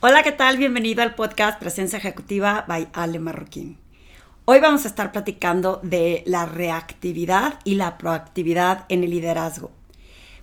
Hola, 0.00 0.22
¿qué 0.22 0.30
tal? 0.30 0.58
Bienvenido 0.58 1.02
al 1.02 1.16
podcast 1.16 1.58
Presencia 1.58 1.96
Ejecutiva 1.96 2.64
by 2.68 2.86
Ale 2.92 3.18
Marroquín. 3.18 3.78
Hoy 4.44 4.60
vamos 4.60 4.84
a 4.84 4.88
estar 4.88 5.10
platicando 5.10 5.80
de 5.82 6.22
la 6.24 6.46
reactividad 6.46 7.58
y 7.64 7.74
la 7.74 7.98
proactividad 7.98 8.84
en 8.90 9.02
el 9.02 9.10
liderazgo. 9.10 9.72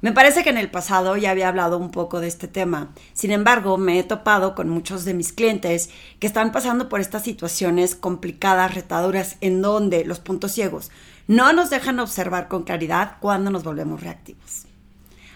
Me 0.01 0.11
parece 0.11 0.43
que 0.43 0.49
en 0.49 0.57
el 0.57 0.69
pasado 0.69 1.15
ya 1.15 1.31
había 1.31 1.47
hablado 1.47 1.77
un 1.77 1.91
poco 1.91 2.19
de 2.19 2.27
este 2.27 2.49
tema. 2.49 2.91
Sin 3.13 3.31
embargo, 3.31 3.77
me 3.77 3.97
he 3.97 4.03
topado 4.03 4.55
con 4.55 4.67
muchos 4.67 5.05
de 5.05 5.13
mis 5.13 5.31
clientes 5.31 5.89
que 6.19 6.27
están 6.27 6.51
pasando 6.51 6.89
por 6.89 6.99
estas 6.99 7.23
situaciones 7.23 7.95
complicadas, 7.95 8.75
retaduras, 8.75 9.37
en 9.39 9.61
donde 9.61 10.03
los 10.03 10.19
puntos 10.19 10.51
ciegos 10.51 10.91
no 11.27 11.53
nos 11.53 11.69
dejan 11.69 12.01
observar 12.01 12.49
con 12.49 12.63
claridad 12.63 13.15
cuando 13.21 13.51
nos 13.51 13.63
volvemos 13.63 14.01
reactivos. 14.01 14.65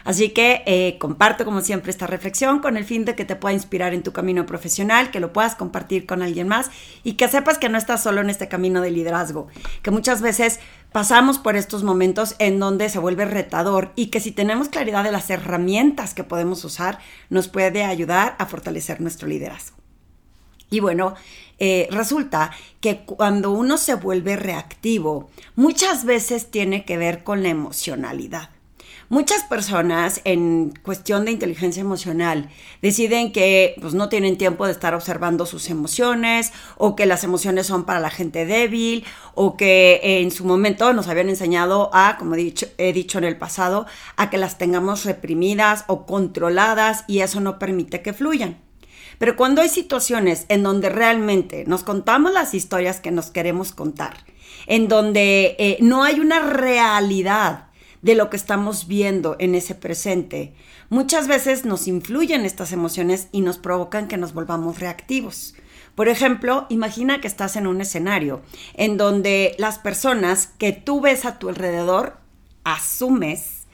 Así 0.10 0.30
que 0.30 0.64
eh, 0.66 0.98
comparto 0.98 1.46
como 1.46 1.62
siempre 1.62 1.91
esta 1.91 2.07
reflexión 2.07 2.62
con 2.62 2.78
el 2.78 2.84
fin 2.84 3.05
de 3.05 3.14
que 3.14 3.26
te 3.26 3.36
pueda 3.36 3.54
inspirar 3.54 3.94
en 3.94 4.02
tu 4.02 4.12
camino 4.12 4.48
profesional, 4.48 5.12
que 5.12 5.20
lo 5.20 5.32
puedas 5.34 5.54
compartir 5.54 6.08
con 6.08 6.23
alguien 6.23 6.48
más 6.48 6.72
y 7.04 7.13
que 7.13 7.27
sepas 7.27 7.59
que 7.59 7.70
no 7.70 7.77
estás 7.77 8.02
solo 8.02 8.20
en 8.20 8.31
este 8.31 8.48
camino 8.48 8.81
de 8.81 8.90
liderazgo, 8.90 9.50
que 9.84 9.91
muchas 9.91 10.23
veces 10.23 10.62
pasamos 10.91 11.38
por 11.38 11.55
estos 11.55 11.84
momentos 11.84 12.34
en 12.40 12.58
donde 12.58 12.90
se 12.90 12.98
vuelve 12.98 13.26
retador 13.26 13.91
y 13.95 14.08
que 14.08 14.20
si 14.20 14.31
tenemos 14.31 14.70
claridad 14.70 15.03
de 15.03 15.12
las 15.12 15.30
herramientas 15.30 16.16
que 16.16 16.23
podemos 16.23 16.66
usar, 16.66 16.98
nos 17.30 17.48
puede 17.48 17.84
ayudar 17.84 18.36
a 18.39 18.48
fortalecer 18.48 19.02
nuestro 19.02 19.28
liderazgo. 19.28 19.78
Y 20.72 20.80
bueno, 20.80 21.14
eh, 21.59 21.88
resulta 21.91 22.50
que 22.81 23.02
cuando 23.05 23.52
uno 23.52 23.78
se 23.78 23.94
vuelve 23.94 24.38
reactivo, 24.38 25.30
muchas 25.55 26.03
veces 26.03 26.50
tiene 26.50 26.84
que 26.84 26.98
ver 26.98 27.23
con 27.23 27.44
la 27.44 27.50
emocionalidad. 27.50 28.50
Muchas 29.12 29.41
personas 29.41 30.22
en 30.23 30.72
cuestión 30.84 31.26
de 31.26 31.31
inteligencia 31.31 31.81
emocional 31.81 32.48
deciden 32.84 33.31
que 33.31 33.73
pues, 33.81 33.95
no 33.95 34.08
tienen 34.08 34.38
tiempo 34.38 34.67
de 34.67 34.72
estar 34.72 34.94
observando 34.94 35.48
sus 35.48 35.72
emociones 35.72 36.54
o 36.77 36.95
que 36.95 37.08
las 37.08 37.23
emociones 37.23 37.66
son 37.66 37.86
para 37.86 38.00
la 38.00 38.11
gente 38.11 38.45
débil 38.45 39.03
o 39.33 39.58
que 39.58 40.00
en 40.22 40.30
su 40.30 40.45
momento 40.45 40.94
nos 40.94 41.08
habían 41.08 41.30
enseñado 41.30 41.89
a, 41.92 42.17
como 42.20 42.36
he 42.36 42.94
dicho, 42.94 43.17
en 43.17 43.23
el 43.23 43.36
pasado, 43.36 43.88
a 44.16 44.30
que 44.30 44.38
las 44.38 44.59
tengamos 44.59 45.06
reprimidas 45.06 45.86
o 45.88 46.05
controladas 46.05 47.03
y 47.08 47.22
eso 47.22 47.42
no 47.42 47.58
permite 47.58 48.03
que 48.03 48.14
fluyan. 48.14 48.61
Pero 49.17 49.36
cuando 49.36 49.64
hay 49.64 49.70
situaciones 49.70 50.45
en 50.50 50.61
donde 50.61 50.89
realmente 50.89 51.64
nos 51.66 51.81
contamos 51.81 52.31
las 52.31 52.53
historias 52.53 53.00
que 53.00 53.09
nos 53.09 53.31
queremos 53.31 53.72
contar, 53.72 54.17
en 54.67 54.88
donde 54.88 55.55
eh, 55.58 55.78
no 55.81 56.03
hay 56.03 56.20
una 56.20 56.42
realidad 56.42 57.69
de 58.02 58.16
lo 58.16 58.30
que 58.30 58.38
estamos 58.38 58.88
viendo 58.88 59.36
en 59.39 59.55
ese 59.55 59.75
presente, 59.75 60.53
muchas 60.89 61.28
veces 61.28 61.66
nos 61.66 61.88
influyen 61.88 62.45
estas 62.45 62.72
emociones 62.72 63.28
y 63.31 63.42
nos 63.42 63.58
provocan 63.58 64.08
que 64.08 64.17
nos 64.17 64.33
volvamos 64.33 64.80
reactivos. 64.80 65.55
Por 65.95 66.08
ejemplo, 66.08 66.66
imagina 66.70 67.20
que 67.20 67.27
estás 67.27 67.55
en 67.55 67.67
un 67.67 67.81
escenario 67.81 68.42
en 68.75 68.97
donde 68.97 69.55
las 69.58 69.80
personas 69.80 70.47
que 70.47 70.72
tú 70.72 71.02
ves 71.02 71.25
a 71.25 71.39
tu 71.39 71.50
alrededor 71.50 72.17
asumes 72.64 73.67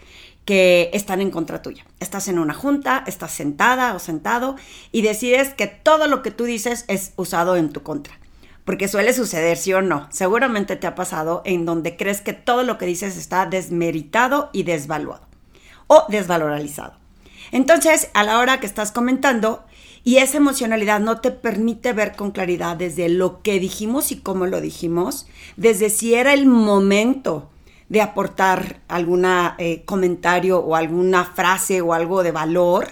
que 0.44 0.90
están 0.94 1.22
en 1.22 1.32
contra 1.32 1.62
tuya. 1.62 1.86
Estás 2.00 2.28
en 2.28 2.40
una 2.40 2.54
junta, 2.54 3.04
estás 3.08 3.32
sentada 3.32 3.94
o 3.94 4.00
sentado 4.00 4.56
y 4.92 5.02
decides 5.02 5.54
que 5.54 5.68
todo 5.68 6.08
lo 6.08 6.22
que 6.22 6.32
tú 6.32 6.46
dices 6.46 6.86
es 6.88 7.14
usado 7.16 7.56
en 7.56 7.72
tu 7.72 7.84
contra 7.84 8.20
porque 8.66 8.88
suele 8.88 9.14
suceder, 9.14 9.58
sí 9.58 9.74
o 9.74 9.82
no. 9.82 10.08
Seguramente 10.12 10.76
te 10.76 10.88
ha 10.88 10.96
pasado 10.96 11.42
en 11.46 11.66
donde 11.66 11.96
crees 11.96 12.22
que 12.22 12.34
todo 12.34 12.64
lo 12.64 12.78
que 12.78 12.88
dices 12.88 13.16
está 13.16 13.46
desmeritado 13.46 14.50
y 14.52 14.64
desvaluado 14.64 15.26
o 15.88 16.06
desvalorizado. 16.10 16.94
Entonces, 17.52 18.10
a 18.14 18.24
la 18.24 18.40
hora 18.40 18.60
que 18.60 18.66
estás 18.66 18.92
comentando 18.92 19.64
y 20.04 20.18
esa 20.18 20.38
emocionalidad 20.38 21.00
no 21.00 21.22
te 21.22 21.32
permite 21.32 21.94
ver 21.94 22.16
con 22.16 22.32
claridad 22.32 22.76
desde 22.76 23.08
lo 23.08 23.42
que 23.42 23.60
dijimos 23.60 24.12
y 24.12 24.18
cómo 24.18 24.46
lo 24.46 24.62
dijimos, 24.62 25.28
desde 25.58 25.90
si 25.90 26.16
era 26.16 26.34
el 26.34 26.46
momento 26.48 27.50
de 27.90 28.02
aportar 28.02 28.82
algún 28.88 29.26
eh, 29.26 29.84
comentario 29.86 30.60
o 30.60 30.76
alguna 30.76 31.24
frase 31.24 31.82
o 31.82 31.94
algo 31.94 32.24
de 32.24 32.32
valor, 32.32 32.88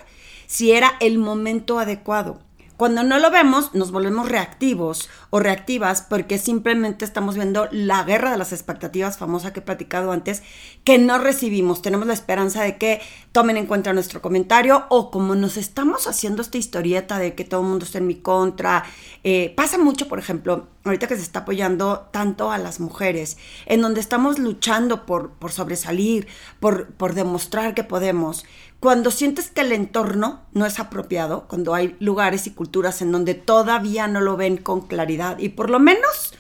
si 0.45 0.71
era 0.71 0.93
el 0.99 1.17
momento 1.17 1.79
adecuado. 1.79 2.39
Cuando 2.83 3.03
no 3.03 3.17
lo 3.17 3.31
vemos, 3.31 3.73
nos 3.73 3.91
volvemos 3.93 4.27
reactivos 4.27 5.09
o 5.29 5.39
reactivas 5.39 6.01
porque 6.01 6.37
simplemente 6.37 7.05
estamos 7.05 7.35
viendo 7.35 7.69
la 7.71 8.03
guerra 8.03 8.31
de 8.31 8.37
las 8.37 8.51
expectativas 8.51 9.17
famosa 9.17 9.53
que 9.53 9.61
he 9.61 9.63
platicado 9.63 10.11
antes, 10.11 10.43
que 10.83 10.97
no 10.97 11.17
recibimos. 11.17 11.81
Tenemos 11.81 12.07
la 12.07 12.13
esperanza 12.13 12.61
de 12.61 12.77
que 12.77 12.99
tomen 13.31 13.55
en 13.55 13.67
cuenta 13.67 13.93
nuestro 13.93 14.21
comentario 14.21 14.83
o 14.89 15.11
como 15.11 15.33
nos 15.33 15.55
estamos 15.55 16.07
haciendo 16.07 16.41
esta 16.41 16.57
historieta 16.57 17.19
de 17.19 17.35
que 17.35 17.45
todo 17.45 17.61
el 17.61 17.67
mundo 17.67 17.85
está 17.85 17.99
en 17.99 18.07
mi 18.07 18.15
contra. 18.15 18.83
Eh, 19.23 19.53
pasa 19.55 19.77
mucho, 19.77 20.09
por 20.09 20.19
ejemplo, 20.19 20.67
ahorita 20.83 21.07
que 21.07 21.15
se 21.15 21.21
está 21.21 21.39
apoyando 21.39 22.09
tanto 22.11 22.51
a 22.51 22.57
las 22.57 22.81
mujeres, 22.81 23.37
en 23.65 23.79
donde 23.79 24.01
estamos 24.01 24.39
luchando 24.39 25.05
por, 25.05 25.31
por 25.35 25.53
sobresalir, 25.53 26.27
por, 26.59 26.87
por 26.95 27.13
demostrar 27.13 27.75
que 27.75 27.85
podemos. 27.85 28.43
Cuando 28.83 29.11
sientes 29.11 29.49
que 29.49 29.61
el 29.61 29.71
entorno 29.71 30.41
no 30.51 30.65
es 30.65 30.77
apropiado, 30.77 31.45
cuando 31.47 31.73
hay 31.73 31.95
lugares 32.01 32.47
y 32.47 32.51
culturas 32.51 33.01
en 33.01 33.13
donde 33.13 33.33
todavía 33.33 34.09
no 34.09 34.19
lo 34.19 34.35
ven 34.35 34.57
con 34.57 34.81
claridad 34.81 35.39
y 35.39 35.47
por 35.47 35.69
lo 35.69 35.79
menos 35.79 36.33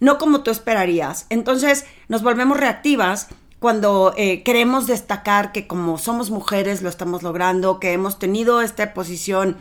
no 0.00 0.16
como 0.16 0.42
tú 0.42 0.50
esperarías, 0.50 1.26
entonces 1.28 1.84
nos 2.08 2.22
volvemos 2.22 2.56
reactivas 2.56 3.28
cuando 3.58 4.14
eh, 4.16 4.42
queremos 4.44 4.86
destacar 4.86 5.52
que 5.52 5.66
como 5.66 5.98
somos 5.98 6.30
mujeres 6.30 6.80
lo 6.80 6.88
estamos 6.88 7.22
logrando, 7.22 7.78
que 7.78 7.92
hemos 7.92 8.18
tenido 8.18 8.62
esta 8.62 8.94
posición 8.94 9.58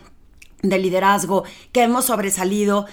de 0.62 0.80
liderazgo, 0.80 1.44
que 1.74 1.84
hemos 1.84 2.06
sobresalido 2.06 2.86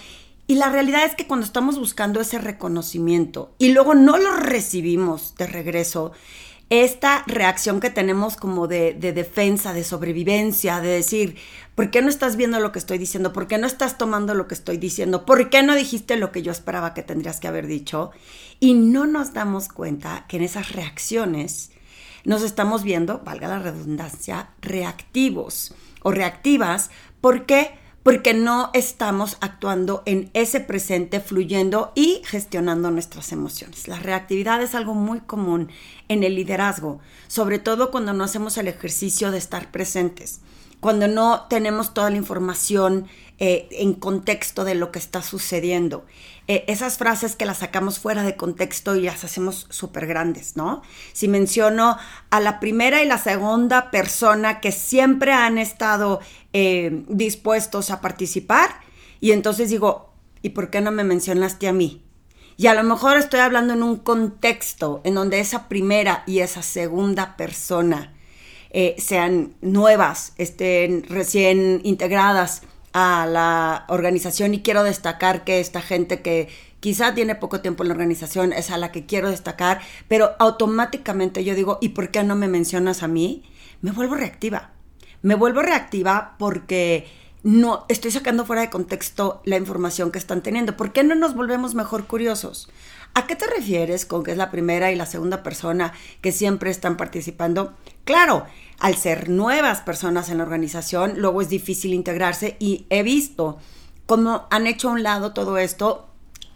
y 0.48 0.56
la 0.56 0.70
realidad 0.70 1.04
es 1.04 1.14
que 1.14 1.28
cuando 1.28 1.46
estamos 1.46 1.78
buscando 1.78 2.20
ese 2.20 2.38
reconocimiento 2.38 3.54
y 3.58 3.68
luego 3.68 3.94
no 3.94 4.18
lo 4.18 4.32
recibimos 4.34 5.36
de 5.36 5.46
regreso, 5.46 6.10
esta 6.68 7.22
reacción 7.26 7.80
que 7.80 7.90
tenemos 7.90 8.36
como 8.36 8.66
de, 8.66 8.94
defensa, 8.94 9.72
de 9.72 9.84
sobrevivencia, 9.84 10.80
de 10.80 10.88
decir, 10.88 11.36
¿por 11.74 11.90
qué 11.90 12.02
no 12.02 12.08
estás 12.08 12.36
viendo 12.36 12.58
lo 12.58 12.72
que 12.72 12.80
estoy 12.80 12.98
diciendo? 12.98 13.32
¿Por 13.32 13.46
qué 13.46 13.58
no 13.58 13.66
estás 13.66 13.98
tomando 13.98 14.34
lo 14.34 14.48
que 14.48 14.54
estoy 14.54 14.76
diciendo? 14.76 15.24
¿Por 15.24 15.48
qué 15.48 15.62
no 15.62 15.76
dijiste 15.76 16.16
lo 16.16 16.32
que 16.32 16.42
yo 16.42 16.50
esperaba 16.50 16.92
que 16.92 17.02
tendrías 17.02 17.38
que 17.38 17.48
haber 17.48 17.68
dicho? 17.68 18.10
Y 18.58 18.74
no 18.74 19.06
nos 19.06 19.32
damos 19.32 19.68
cuenta 19.68 20.24
que 20.28 20.38
en 20.38 20.42
esas 20.42 20.72
reacciones 20.72 21.70
nos 22.24 22.42
estamos 22.42 22.82
viendo, 22.82 23.20
valga 23.20 23.46
la 23.46 23.60
redundancia, 23.60 24.50
reactivos 24.60 25.72
o 26.02 26.10
reactivas. 26.10 26.90
¿Por 27.20 27.46
qué? 27.46 27.78
Porque 28.06 28.34
no 28.34 28.70
estamos 28.72 29.36
actuando 29.40 30.04
en 30.06 30.30
ese 30.32 30.60
presente, 30.60 31.18
fluyendo 31.18 31.90
y 31.96 32.22
gestionando 32.24 32.92
nuestras 32.92 33.32
emociones. 33.32 33.88
La 33.88 33.98
reactividad 33.98 34.62
es 34.62 34.76
algo 34.76 34.94
muy 34.94 35.18
común 35.18 35.70
en 36.06 36.22
el 36.22 36.36
liderazgo, 36.36 37.00
sobre 37.26 37.58
todo 37.58 37.90
cuando 37.90 38.12
no 38.12 38.22
hacemos 38.22 38.58
el 38.58 38.68
ejercicio 38.68 39.32
de 39.32 39.38
estar 39.38 39.72
presentes, 39.72 40.38
cuando 40.80 41.08
no 41.08 41.46
tenemos 41.48 41.94
toda 41.94 42.10
la 42.10 42.16
información 42.16 43.06
eh, 43.38 43.68
en 43.70 43.92
contexto 43.92 44.64
de 44.64 44.74
lo 44.74 44.90
que 44.90 44.98
está 44.98 45.22
sucediendo. 45.22 46.06
Eh, 46.48 46.64
esas 46.68 46.96
frases 46.96 47.36
que 47.36 47.44
las 47.44 47.58
sacamos 47.58 47.98
fuera 47.98 48.22
de 48.22 48.34
contexto 48.34 48.96
y 48.96 49.02
las 49.02 49.24
hacemos 49.24 49.66
súper 49.68 50.06
grandes, 50.06 50.56
¿no? 50.56 50.80
Si 51.12 51.28
menciono 51.28 51.98
a 52.30 52.40
la 52.40 52.60
primera 52.60 53.02
y 53.02 53.06
la 53.06 53.18
segunda 53.18 53.90
persona 53.90 54.60
que 54.60 54.72
siempre 54.72 55.32
han 55.32 55.58
estado 55.58 56.20
eh, 56.54 57.04
dispuestos 57.08 57.90
a 57.90 58.00
participar, 58.00 58.80
y 59.20 59.32
entonces 59.32 59.68
digo, 59.68 60.14
¿y 60.40 60.50
por 60.50 60.70
qué 60.70 60.80
no 60.80 60.90
me 60.90 61.04
mencionaste 61.04 61.68
a 61.68 61.74
mí? 61.74 62.02
Y 62.56 62.68
a 62.68 62.74
lo 62.74 62.84
mejor 62.84 63.18
estoy 63.18 63.40
hablando 63.40 63.74
en 63.74 63.82
un 63.82 63.96
contexto 63.96 65.02
en 65.04 65.14
donde 65.14 65.40
esa 65.40 65.68
primera 65.68 66.22
y 66.26 66.38
esa 66.38 66.62
segunda 66.62 67.36
persona 67.36 68.15
sean 68.98 69.54
nuevas, 69.60 70.32
estén 70.36 71.04
recién 71.08 71.80
integradas 71.84 72.62
a 72.92 73.26
la 73.26 73.84
organización 73.88 74.54
y 74.54 74.62
quiero 74.62 74.82
destacar 74.82 75.44
que 75.44 75.60
esta 75.60 75.82
gente 75.82 76.22
que 76.22 76.48
quizá 76.80 77.14
tiene 77.14 77.34
poco 77.34 77.60
tiempo 77.60 77.82
en 77.82 77.88
la 77.88 77.94
organización 77.94 78.52
es 78.52 78.70
a 78.70 78.78
la 78.78 78.92
que 78.92 79.06
quiero 79.06 79.30
destacar, 79.30 79.80
pero 80.08 80.30
automáticamente 80.38 81.44
yo 81.44 81.54
digo, 81.54 81.78
¿y 81.80 81.90
por 81.90 82.10
qué 82.10 82.22
no 82.22 82.36
me 82.36 82.48
mencionas 82.48 83.02
a 83.02 83.08
mí? 83.08 83.44
Me 83.82 83.90
vuelvo 83.90 84.14
reactiva. 84.14 84.70
Me 85.20 85.34
vuelvo 85.34 85.62
reactiva 85.62 86.36
porque 86.38 87.06
no 87.42 87.84
estoy 87.88 88.10
sacando 88.10 88.46
fuera 88.46 88.62
de 88.62 88.70
contexto 88.70 89.42
la 89.44 89.56
información 89.56 90.10
que 90.10 90.18
están 90.18 90.42
teniendo. 90.42 90.76
¿Por 90.76 90.92
qué 90.92 91.04
no 91.04 91.14
nos 91.14 91.34
volvemos 91.34 91.74
mejor 91.74 92.06
curiosos? 92.06 92.68
¿A 93.14 93.26
qué 93.26 93.36
te 93.36 93.46
refieres 93.46 94.06
con 94.06 94.22
que 94.22 94.32
es 94.32 94.36
la 94.36 94.50
primera 94.50 94.92
y 94.92 94.96
la 94.96 95.06
segunda 95.06 95.42
persona 95.42 95.92
que 96.20 96.32
siempre 96.32 96.70
están 96.70 96.96
participando? 96.96 97.74
Claro, 98.04 98.46
al 98.78 98.96
ser 98.96 99.28
nuevas 99.28 99.80
personas 99.80 100.28
en 100.28 100.38
la 100.38 100.44
organización, 100.44 101.14
luego 101.16 101.40
es 101.40 101.48
difícil 101.48 101.94
integrarse 101.94 102.56
y 102.58 102.86
he 102.90 103.02
visto 103.02 103.58
cómo 104.06 104.46
han 104.50 104.66
hecho 104.66 104.88
a 104.88 104.92
un 104.92 105.02
lado 105.02 105.32
todo 105.32 105.58
esto 105.58 106.08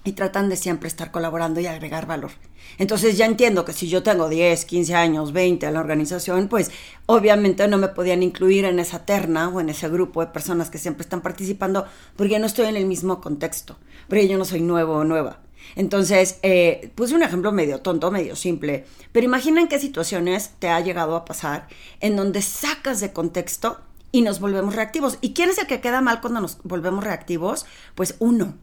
y 0.04 0.12
tratan 0.12 0.48
de 0.48 0.56
siempre 0.56 0.88
estar 0.88 1.10
colaborando 1.10 1.60
y 1.60 1.66
agregar 1.66 2.06
valor. 2.06 2.30
Entonces 2.78 3.16
ya 3.18 3.26
entiendo 3.26 3.64
que 3.64 3.72
si 3.72 3.88
yo 3.88 4.02
tengo 4.02 4.28
10, 4.28 4.64
15 4.64 4.94
años, 4.94 5.32
20 5.32 5.66
en 5.66 5.74
la 5.74 5.80
organización, 5.80 6.48
pues 6.48 6.70
obviamente 7.06 7.66
no 7.68 7.78
me 7.78 7.88
podían 7.88 8.22
incluir 8.22 8.64
en 8.64 8.78
esa 8.78 9.04
terna 9.04 9.48
o 9.48 9.60
en 9.60 9.68
ese 9.70 9.88
grupo 9.88 10.20
de 10.20 10.28
personas 10.28 10.70
que 10.70 10.78
siempre 10.78 11.02
están 11.02 11.20
participando 11.20 11.86
porque 12.16 12.38
no 12.38 12.46
estoy 12.46 12.66
en 12.66 12.76
el 12.76 12.86
mismo 12.86 13.20
contexto, 13.20 13.76
porque 14.08 14.28
yo 14.28 14.38
no 14.38 14.44
soy 14.44 14.60
nuevo 14.60 14.94
o 14.94 15.04
nueva. 15.04 15.40
Entonces, 15.76 16.38
eh, 16.42 16.90
puse 16.94 17.14
un 17.14 17.22
ejemplo 17.22 17.52
medio 17.52 17.80
tonto, 17.80 18.10
medio 18.10 18.36
simple, 18.36 18.84
pero 19.12 19.26
imaginen 19.26 19.68
qué 19.68 19.78
situaciones 19.78 20.50
te 20.58 20.68
ha 20.68 20.80
llegado 20.80 21.16
a 21.16 21.24
pasar 21.24 21.68
en 22.00 22.16
donde 22.16 22.42
sacas 22.42 23.00
de 23.00 23.12
contexto 23.12 23.80
y 24.12 24.22
nos 24.22 24.40
volvemos 24.40 24.74
reactivos. 24.74 25.18
¿Y 25.20 25.32
quién 25.32 25.50
es 25.50 25.58
el 25.58 25.66
que 25.66 25.80
queda 25.80 26.00
mal 26.00 26.20
cuando 26.20 26.40
nos 26.40 26.58
volvemos 26.62 27.04
reactivos? 27.04 27.66
Pues 27.94 28.16
uno, 28.18 28.54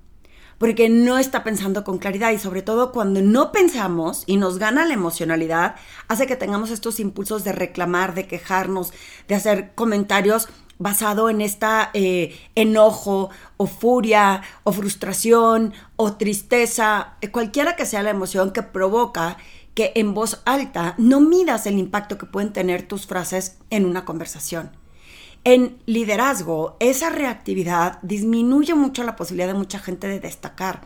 porque 0.57 0.89
no 0.89 1.17
está 1.17 1.43
pensando 1.43 1.83
con 1.83 1.99
claridad 1.99 2.31
y 2.31 2.39
sobre 2.39 2.61
todo 2.61 2.91
cuando 2.91 3.21
no 3.21 3.51
pensamos 3.51 4.23
y 4.25 4.37
nos 4.37 4.57
gana 4.57 4.85
la 4.85 4.93
emocionalidad, 4.93 5.75
hace 6.07 6.27
que 6.27 6.35
tengamos 6.35 6.71
estos 6.71 6.99
impulsos 6.99 7.43
de 7.43 7.51
reclamar, 7.51 8.15
de 8.15 8.27
quejarnos, 8.27 8.91
de 9.27 9.35
hacer 9.35 9.73
comentarios 9.75 10.49
basado 10.79 11.29
en 11.29 11.41
esta 11.41 11.89
eh, 11.93 12.37
enojo 12.55 13.29
o 13.57 13.67
furia 13.67 14.41
o 14.63 14.71
frustración 14.71 15.73
o 15.95 16.13
tristeza, 16.13 17.15
eh, 17.21 17.29
cualquiera 17.31 17.75
que 17.75 17.85
sea 17.85 18.03
la 18.03 18.11
emoción 18.11 18.51
que 18.51 18.63
provoca 18.63 19.37
que 19.73 19.91
en 19.95 20.13
voz 20.13 20.41
alta 20.45 20.95
no 20.97 21.19
midas 21.19 21.67
el 21.67 21.77
impacto 21.77 22.17
que 22.17 22.25
pueden 22.25 22.53
tener 22.53 22.83
tus 22.87 23.05
frases 23.05 23.57
en 23.69 23.85
una 23.85 24.05
conversación. 24.05 24.71
En 25.43 25.77
liderazgo, 25.85 26.75
esa 26.79 27.09
reactividad 27.09 27.99
disminuye 28.01 28.73
mucho 28.73 29.03
la 29.03 29.15
posibilidad 29.15 29.47
de 29.47 29.53
mucha 29.53 29.79
gente 29.79 30.07
de 30.07 30.19
destacar 30.19 30.81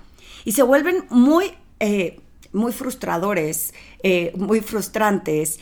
y 0.45 0.51
se 0.51 0.61
vuelven 0.61 1.05
muy, 1.09 1.53
eh, 1.79 2.19
muy 2.51 2.71
frustradores, 2.73 3.73
muy 4.35 4.59
frustrantes 4.59 5.59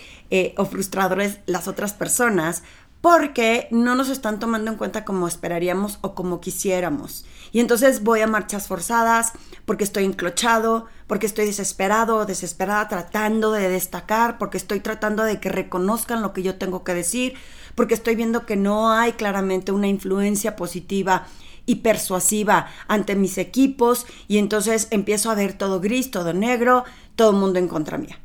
o 0.58 0.66
frustradores 0.66 1.40
las 1.46 1.68
otras 1.68 1.94
personas 1.94 2.64
porque 3.02 3.68
no 3.72 3.96
nos 3.96 4.10
están 4.10 4.40
tomando 4.40 4.72
en 4.72 4.78
cuenta 4.78 5.06
como 5.06 5.28
esperaríamos 5.28 6.00
o 6.02 6.16
como 6.16 6.42
quisiéramos. 6.42 7.26
Y 7.52 7.60
entonces 7.60 8.04
voy 8.04 8.22
a 8.22 8.28
marchas 8.28 8.68
forzadas 8.68 9.32
porque 9.66 9.84
estoy 9.84 10.04
enclochado, 10.04 10.88
porque 11.08 11.26
estoy 11.26 11.46
desesperado 11.46 12.18
o 12.18 12.26
desesperada 12.26 12.88
tratando 12.88 13.52
de 13.52 13.70
destacar, 13.70 14.38
porque 14.38 14.58
estoy 14.58 14.82
tratando 14.82 15.24
de 15.24 15.40
que 15.40 15.50
reconozcan 15.50 16.22
lo 16.22 16.34
que 16.34 16.44
yo 16.44 16.58
tengo 16.58 16.84
que 16.84 16.94
decir, 16.94 17.36
porque 17.76 17.94
estoy 17.94 18.16
viendo 18.16 18.46
que 18.46 18.58
no 18.58 18.92
hay 18.92 19.14
claramente 19.14 19.72
una 19.72 19.88
influencia 19.88 20.56
positiva 20.56 21.26
y 21.66 21.76
persuasiva 21.76 22.68
ante 22.88 23.16
mis 23.16 23.38
equipos 23.38 24.06
y 24.28 24.40
entonces 24.40 24.88
empiezo 24.92 25.32
a 25.32 25.36
ver 25.36 25.54
todo 25.54 25.80
gris, 25.80 26.12
todo 26.12 26.34
negro, 26.34 26.84
todo 27.16 27.32
el 27.32 27.38
mundo 27.38 27.60
en 27.60 27.68
contra 27.68 27.98
mía. 27.98 28.20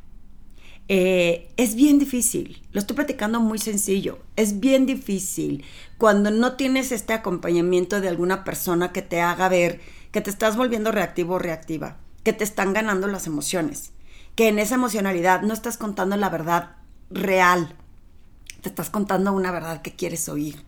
Eh, 0.87 1.51
es 1.57 1.73
bien 1.73 1.97
difícil, 1.97 2.61
lo 2.71 2.79
estoy 2.79 2.95
platicando 2.95 3.39
muy 3.39 3.57
sencillo, 3.57 4.19
es 4.35 4.59
bien 4.59 4.85
difícil 4.85 5.65
cuando 5.97 6.29
no 6.29 6.57
tienes 6.57 6.91
este 6.91 7.13
acompañamiento 7.13 8.01
de 8.01 8.09
alguna 8.09 8.43
persona 8.43 8.91
que 8.91 9.01
te 9.01 9.19
haga 9.19 9.49
ver 9.49 9.81
que 10.11 10.21
te 10.21 10.29
estás 10.29 10.55
volviendo 10.55 10.91
reactivo 10.91 11.35
o 11.35 11.39
reactiva, 11.39 11.97
que 12.23 12.33
te 12.33 12.43
están 12.43 12.71
ganando 12.71 13.07
las 13.07 13.25
emociones, 13.25 13.93
que 14.35 14.47
en 14.47 14.59
esa 14.59 14.75
emocionalidad 14.75 15.41
no 15.41 15.53
estás 15.53 15.75
contando 15.75 16.15
la 16.17 16.29
verdad 16.29 16.77
real, 17.09 17.75
te 18.61 18.69
estás 18.69 18.91
contando 18.91 19.33
una 19.33 19.51
verdad 19.51 19.81
que 19.81 19.95
quieres 19.95 20.29
oír. 20.29 20.63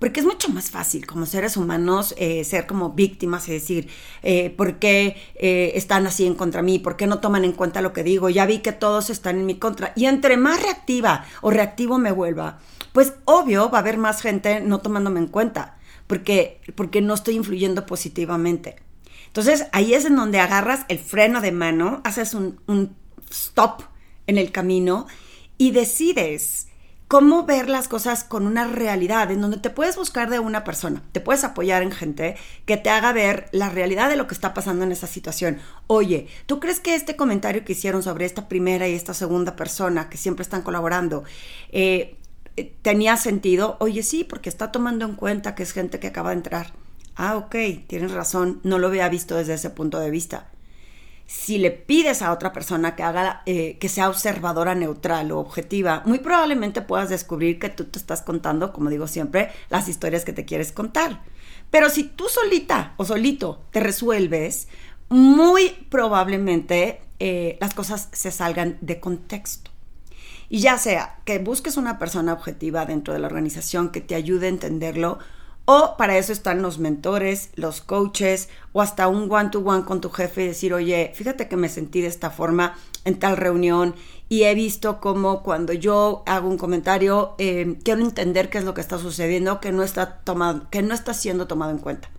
Porque 0.00 0.20
es 0.20 0.26
mucho 0.26 0.48
más 0.48 0.70
fácil 0.70 1.06
como 1.06 1.26
seres 1.26 1.58
humanos 1.58 2.14
eh, 2.16 2.42
ser 2.44 2.66
como 2.66 2.92
víctimas 2.94 3.46
y 3.48 3.52
decir, 3.52 3.88
eh, 4.22 4.48
¿por 4.48 4.78
qué 4.78 5.14
eh, 5.34 5.72
están 5.74 6.06
así 6.06 6.26
en 6.26 6.34
contra 6.34 6.62
mí? 6.62 6.78
¿Por 6.78 6.96
qué 6.96 7.06
no 7.06 7.20
toman 7.20 7.44
en 7.44 7.52
cuenta 7.52 7.82
lo 7.82 7.92
que 7.92 8.02
digo? 8.02 8.30
Ya 8.30 8.46
vi 8.46 8.60
que 8.60 8.72
todos 8.72 9.10
están 9.10 9.38
en 9.38 9.44
mi 9.44 9.56
contra. 9.56 9.92
Y 9.94 10.06
entre 10.06 10.38
más 10.38 10.62
reactiva 10.62 11.26
o 11.42 11.50
reactivo 11.50 11.98
me 11.98 12.12
vuelva, 12.12 12.60
pues 12.92 13.12
obvio 13.26 13.70
va 13.70 13.76
a 13.76 13.80
haber 13.82 13.98
más 13.98 14.22
gente 14.22 14.62
no 14.62 14.80
tomándome 14.80 15.20
en 15.20 15.26
cuenta, 15.26 15.76
porque, 16.06 16.62
porque 16.76 17.02
no 17.02 17.12
estoy 17.12 17.36
influyendo 17.36 17.84
positivamente. 17.84 18.76
Entonces 19.26 19.66
ahí 19.72 19.92
es 19.92 20.06
en 20.06 20.16
donde 20.16 20.40
agarras 20.40 20.86
el 20.88 20.98
freno 20.98 21.42
de 21.42 21.52
mano, 21.52 22.00
haces 22.04 22.32
un, 22.32 22.58
un 22.66 22.96
stop 23.30 23.82
en 24.26 24.38
el 24.38 24.50
camino 24.50 25.06
y 25.58 25.72
decides 25.72 26.69
cómo 27.10 27.44
ver 27.44 27.68
las 27.68 27.88
cosas 27.88 28.22
con 28.22 28.46
una 28.46 28.68
realidad, 28.68 29.32
en 29.32 29.40
donde 29.40 29.56
te 29.56 29.68
puedes 29.68 29.96
buscar 29.96 30.30
de 30.30 30.38
una 30.38 30.62
persona, 30.62 31.02
te 31.10 31.18
puedes 31.20 31.42
apoyar 31.42 31.82
en 31.82 31.90
gente 31.90 32.36
que 32.66 32.76
te 32.76 32.88
haga 32.88 33.12
ver 33.12 33.48
la 33.50 33.68
realidad 33.68 34.08
de 34.08 34.14
lo 34.14 34.28
que 34.28 34.34
está 34.34 34.54
pasando 34.54 34.84
en 34.84 34.92
esa 34.92 35.08
situación. 35.08 35.58
Oye, 35.88 36.28
¿tú 36.46 36.60
crees 36.60 36.78
que 36.78 36.94
este 36.94 37.16
comentario 37.16 37.64
que 37.64 37.72
hicieron 37.72 38.04
sobre 38.04 38.26
esta 38.26 38.46
primera 38.46 38.86
y 38.86 38.94
esta 38.94 39.12
segunda 39.12 39.56
persona 39.56 40.08
que 40.08 40.18
siempre 40.18 40.44
están 40.44 40.62
colaborando, 40.62 41.24
eh, 41.72 42.16
tenía 42.82 43.16
sentido? 43.16 43.76
Oye, 43.80 44.04
sí, 44.04 44.22
porque 44.22 44.48
está 44.48 44.70
tomando 44.70 45.04
en 45.04 45.16
cuenta 45.16 45.56
que 45.56 45.64
es 45.64 45.72
gente 45.72 45.98
que 45.98 46.06
acaba 46.06 46.30
de 46.30 46.36
entrar. 46.36 46.74
Ah, 47.16 47.36
ok, 47.38 47.56
tienes 47.88 48.12
razón, 48.12 48.60
no 48.62 48.78
lo 48.78 48.86
había 48.86 49.08
visto 49.08 49.34
desde 49.34 49.54
ese 49.54 49.70
punto 49.70 49.98
de 49.98 50.12
vista 50.12 50.46
si 51.30 51.58
le 51.58 51.70
pides 51.70 52.22
a 52.22 52.32
otra 52.32 52.52
persona 52.52 52.96
que 52.96 53.04
haga, 53.04 53.42
eh, 53.46 53.78
que 53.78 53.88
sea 53.88 54.08
observadora 54.08 54.74
neutral 54.74 55.30
o 55.30 55.38
objetiva, 55.38 56.02
muy 56.04 56.18
probablemente 56.18 56.82
puedas 56.82 57.08
descubrir 57.08 57.60
que 57.60 57.68
tú 57.68 57.84
te 57.84 58.00
estás 58.00 58.20
contando, 58.20 58.72
como 58.72 58.90
digo 58.90 59.06
siempre, 59.06 59.52
las 59.68 59.86
historias 59.86 60.24
que 60.24 60.32
te 60.32 60.44
quieres 60.44 60.72
contar. 60.72 61.22
Pero 61.70 61.88
si 61.88 62.02
tú 62.02 62.24
solita 62.28 62.94
o 62.96 63.04
solito 63.04 63.62
te 63.70 63.78
resuelves, 63.78 64.66
muy 65.08 65.86
probablemente 65.88 67.00
eh, 67.20 67.58
las 67.60 67.74
cosas 67.74 68.08
se 68.10 68.32
salgan 68.32 68.76
de 68.80 68.98
contexto. 68.98 69.70
Y 70.48 70.58
ya 70.58 70.78
sea 70.78 71.20
que 71.24 71.38
busques 71.38 71.76
una 71.76 72.00
persona 72.00 72.32
objetiva 72.32 72.86
dentro 72.86 73.14
de 73.14 73.20
la 73.20 73.28
organización 73.28 73.90
que 73.90 74.00
te 74.00 74.16
ayude 74.16 74.46
a 74.46 74.50
entenderlo, 74.50 75.20
o 75.72 75.96
para 75.96 76.18
eso 76.18 76.32
están 76.32 76.62
los 76.62 76.80
mentores, 76.80 77.50
los 77.54 77.80
coaches 77.80 78.48
o 78.72 78.82
hasta 78.82 79.06
un 79.06 79.30
one-to-one 79.30 79.84
con 79.84 80.00
tu 80.00 80.10
jefe 80.10 80.42
y 80.42 80.48
decir, 80.48 80.74
oye, 80.74 81.12
fíjate 81.14 81.46
que 81.46 81.56
me 81.56 81.68
sentí 81.68 82.00
de 82.00 82.08
esta 82.08 82.30
forma 82.30 82.76
en 83.04 83.20
tal 83.20 83.36
reunión 83.36 83.94
y 84.28 84.42
he 84.42 84.54
visto 84.56 85.00
como 85.00 85.44
cuando 85.44 85.72
yo 85.72 86.24
hago 86.26 86.48
un 86.48 86.58
comentario, 86.58 87.36
eh, 87.38 87.78
quiero 87.84 88.00
entender 88.00 88.50
qué 88.50 88.58
es 88.58 88.64
lo 88.64 88.74
que 88.74 88.80
está 88.80 88.98
sucediendo, 88.98 89.60
que 89.60 89.70
no 89.70 89.84
está, 89.84 90.16
tomado, 90.24 90.68
que 90.70 90.82
no 90.82 90.92
está 90.92 91.14
siendo 91.14 91.46
tomado 91.46 91.70
en 91.70 91.78
cuenta. 91.78 92.10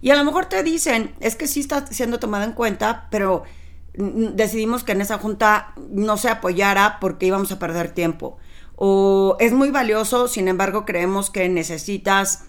Y 0.00 0.10
a 0.10 0.14
lo 0.14 0.22
mejor 0.22 0.46
te 0.46 0.62
dicen, 0.62 1.16
es 1.18 1.34
que 1.34 1.48
sí 1.48 1.58
está 1.58 1.88
siendo 1.88 2.20
tomado 2.20 2.44
en 2.44 2.52
cuenta, 2.52 3.08
pero 3.10 3.42
decidimos 3.94 4.84
que 4.84 4.92
en 4.92 5.00
esa 5.00 5.18
junta 5.18 5.74
no 5.90 6.16
se 6.16 6.28
apoyara 6.28 6.98
porque 7.00 7.26
íbamos 7.26 7.50
a 7.50 7.58
perder 7.58 7.90
tiempo. 7.90 8.36
O 8.76 9.36
es 9.40 9.52
muy 9.52 9.72
valioso, 9.72 10.28
sin 10.28 10.46
embargo 10.46 10.84
creemos 10.84 11.30
que 11.30 11.48
necesitas 11.48 12.44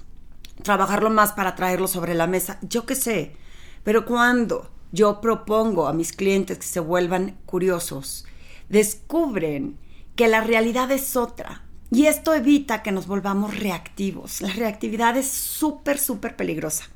trabajarlo 0.65 1.09
más 1.09 1.31
para 1.31 1.55
traerlo 1.55 1.87
sobre 1.87 2.13
la 2.13 2.27
mesa, 2.27 2.59
yo 2.61 2.85
qué 2.85 2.95
sé. 2.95 3.37
Pero 3.83 4.05
cuando 4.05 4.71
yo 4.91 5.21
propongo 5.21 5.87
a 5.87 5.93
mis 5.93 6.11
clientes 6.11 6.57
que 6.57 6.65
se 6.65 6.79
vuelvan 6.81 7.37
curiosos, 7.45 8.25
descubren 8.67 9.77
que 10.15 10.27
la 10.27 10.41
realidad 10.41 10.91
es 10.91 11.15
otra. 11.15 11.63
Y 11.91 12.07
esto 12.07 12.33
evita 12.33 12.81
que 12.83 12.91
nos 12.91 13.07
volvamos 13.07 13.57
reactivos. 13.57 14.41
La 14.41 14.51
reactividad 14.51 15.15
es 15.15 15.27
súper, 15.29 15.99
súper 15.99 16.35
peligrosa 16.35 16.89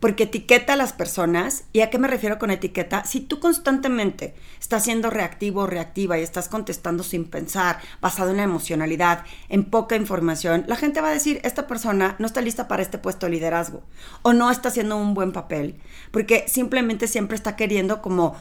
porque 0.00 0.24
etiqueta 0.24 0.74
a 0.74 0.76
las 0.76 0.92
personas. 0.92 1.64
¿Y 1.72 1.80
a 1.80 1.90
qué 1.90 1.98
me 1.98 2.08
refiero 2.08 2.38
con 2.38 2.50
etiqueta? 2.50 3.04
Si 3.04 3.20
tú 3.20 3.40
constantemente 3.40 4.34
estás 4.60 4.84
siendo 4.84 5.10
reactivo 5.10 5.62
o 5.62 5.66
reactiva 5.66 6.18
y 6.18 6.22
estás 6.22 6.48
contestando 6.48 7.02
sin 7.02 7.24
pensar, 7.24 7.78
basado 8.00 8.30
en 8.30 8.38
la 8.38 8.42
emocionalidad, 8.44 9.24
en 9.48 9.64
poca 9.64 9.96
información, 9.96 10.64
la 10.66 10.76
gente 10.76 11.00
va 11.00 11.08
a 11.08 11.14
decir, 11.14 11.40
esta 11.44 11.66
persona 11.66 12.16
no 12.18 12.26
está 12.26 12.40
lista 12.40 12.68
para 12.68 12.82
este 12.82 12.98
puesto 12.98 13.26
de 13.26 13.32
liderazgo 13.32 13.82
o 14.22 14.32
no 14.32 14.50
está 14.50 14.68
haciendo 14.68 14.96
un 14.96 15.14
buen 15.14 15.32
papel, 15.32 15.80
porque 16.10 16.44
simplemente 16.48 17.08
siempre 17.08 17.36
está 17.36 17.56
queriendo 17.56 18.02
como 18.02 18.36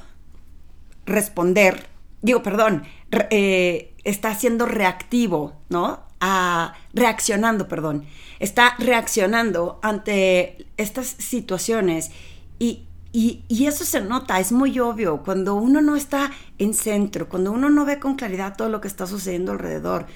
responder, 1.06 1.88
digo, 2.22 2.44
perdón, 2.44 2.84
eh, 3.30 3.96
está 4.04 4.36
siendo 4.36 4.66
reactivo, 4.66 5.56
¿no? 5.70 6.07
A, 6.20 6.74
reaccionando, 6.94 7.68
perdón, 7.68 8.06
está 8.40 8.76
reaccionando 8.80 9.80
ante 9.84 10.68
estas 10.78 11.08
situaciones 11.08 12.12
y, 12.60 12.88
y, 13.14 13.66
eso 13.66 13.86
se 13.86 14.02
nota, 14.02 14.40
es 14.40 14.52
muy 14.52 14.80
obvio, 14.80 15.24
cuando 15.24 15.56
uno 15.56 15.82
no 15.82 15.96
está 15.96 16.32
en 16.58 16.74
centro, 16.74 17.30
cuando 17.30 17.52
uno 17.52 17.70
no 17.70 17.86
ve 17.86 18.00
con 18.00 18.16
claridad 18.16 18.56
todo 18.56 18.70
lo 18.70 18.82
que 18.82 18.88
está 18.88 19.08
sucediendo 19.08 19.52
alrededor, 19.52 20.08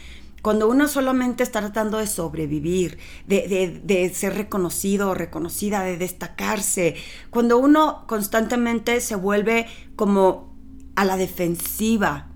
cuando 0.42 0.68
uno 0.68 0.88
solamente 0.88 1.44
está 1.44 1.60
tratando 1.62 2.00
de 2.00 2.08
sobrevivir, 2.08 2.98
de, 3.28 3.48
de, 3.48 3.82
de, 3.84 4.14
ser 4.14 4.36
reconocido 4.36 5.10
o 5.10 5.14
reconocida, 5.14 5.84
de 5.84 5.98
destacarse, 5.98 6.96
cuando 7.30 7.58
uno 7.58 8.06
constantemente 8.08 9.00
se 9.02 9.16
vuelve 9.16 9.68
como 9.96 10.56
a 10.96 11.06
la 11.06 11.18
defensiva, 11.18 12.28